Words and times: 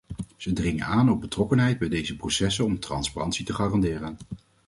Ze 0.37 0.53
dringen 0.53 0.85
aan 0.85 1.09
op 1.09 1.21
betrokkenheid 1.21 1.79
bij 1.79 1.89
deze 1.89 2.15
processen 2.15 2.65
om 2.65 2.79
transparantie 2.79 3.45
te 3.45 3.53
garanderen. 3.53 4.17